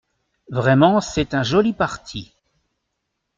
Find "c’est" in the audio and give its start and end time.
0.99-1.35